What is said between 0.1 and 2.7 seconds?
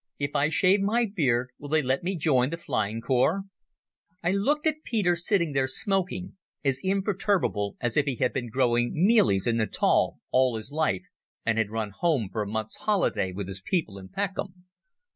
If I shave my beard will they let me join the